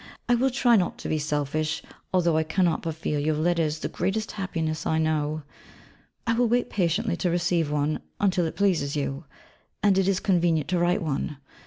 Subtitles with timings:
[0.27, 3.87] I will try not to be selfish; although I cannot but feel your letters the
[3.87, 5.43] greatest happiness I know.
[6.25, 9.25] I will wait patiently to receive one, until it pleases you,
[9.83, 11.37] and it is convenient to write one.